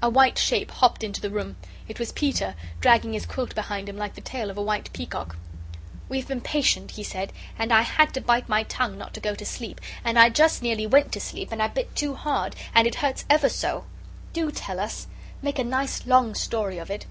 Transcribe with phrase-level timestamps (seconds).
[0.00, 1.56] A white shape hopped into the room.
[1.88, 5.36] It was Peter, dragging his quilt behind him like the tail of a white peacock.
[6.08, 9.20] "We have been patient," he said, "and I had to bite my tongue not to
[9.20, 12.54] go to sleep, and I just nearly went to sleep and I bit too hard,
[12.72, 13.84] and it hurts ever so.
[14.32, 15.08] DO tell us.
[15.42, 17.06] Make a nice long story of it."